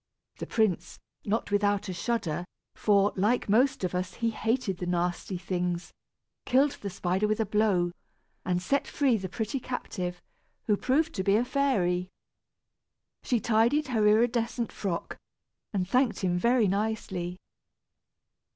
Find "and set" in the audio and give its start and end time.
8.43-8.87